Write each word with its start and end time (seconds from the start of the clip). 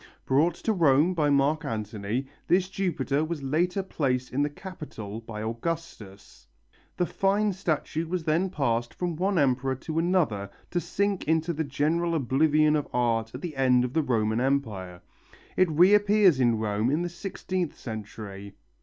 Brought 0.25 0.55
to 0.55 0.73
Rome 0.73 1.13
by 1.13 1.29
Mark 1.29 1.63
Antony, 1.63 2.25
this 2.47 2.69
Jupiter 2.69 3.23
was 3.23 3.43
later 3.43 3.83
placed 3.83 4.33
in 4.33 4.41
the 4.41 4.49
Capitol 4.49 5.19
by 5.21 5.43
Augustus. 5.43 6.47
The 6.97 7.05
fine 7.05 7.53
statue 7.53 8.07
was 8.07 8.23
then 8.23 8.49
passed 8.49 8.95
from 8.95 9.15
one 9.15 9.37
emperor 9.37 9.75
to 9.75 9.99
another, 9.99 10.49
to 10.71 10.79
sink 10.81 11.25
into 11.27 11.53
the 11.53 11.63
general 11.63 12.15
oblivion 12.15 12.75
of 12.75 12.87
art 12.91 13.35
at 13.35 13.41
the 13.41 13.55
end 13.55 13.85
of 13.85 13.93
the 13.93 14.01
Roman 14.01 14.41
Empire. 14.41 15.01
It 15.55 15.69
reappears 15.69 16.39
in 16.39 16.57
Rome 16.57 16.89
in 16.89 17.03
the 17.03 17.07
sixteenth 17.07 17.77
century. 17.77 18.55